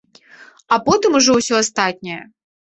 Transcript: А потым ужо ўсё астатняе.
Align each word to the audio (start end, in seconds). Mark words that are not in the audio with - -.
А 0.73 0.79
потым 0.87 1.19
ужо 1.21 1.37
ўсё 1.37 1.53
астатняе. 1.61 2.21